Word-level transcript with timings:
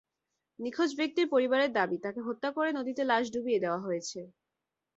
নিখোঁজ 0.59 0.91
ব্যক্তির 0.95 1.27
পরিবারের 1.29 1.71
দাবি, 1.73 1.97
তাঁকে 1.97 2.21
হত্যা 2.27 2.49
করে 2.51 2.69
নদীতে 2.71 3.03
লাশ 3.03 3.25
ডুবিয়ে 3.33 3.63
দেওয়া 3.63 3.79
হয়েছে। 3.79 4.19